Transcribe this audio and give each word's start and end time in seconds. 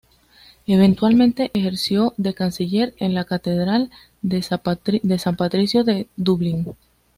Eventualmente 0.65 1.51
ejerció 1.53 2.15
de 2.17 2.33
canciller 2.33 2.95
de 2.95 3.09
la 3.09 3.23
Catedral 3.23 3.91
de 4.23 4.41
San 4.41 5.35
Patricio 5.37 5.83
de 5.83 6.07
Dublín. 6.15 6.75